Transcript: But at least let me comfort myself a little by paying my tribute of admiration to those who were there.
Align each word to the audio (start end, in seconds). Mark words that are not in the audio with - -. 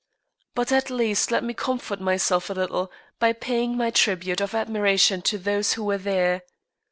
But 0.55 0.71
at 0.71 0.89
least 0.89 1.29
let 1.29 1.43
me 1.43 1.53
comfort 1.53 2.01
myself 2.01 2.49
a 2.49 2.53
little 2.53 2.91
by 3.19 3.33
paying 3.33 3.77
my 3.77 3.91
tribute 3.91 4.41
of 4.41 4.55
admiration 4.55 5.21
to 5.21 5.37
those 5.37 5.73
who 5.73 5.83
were 5.83 5.99
there. 5.99 6.41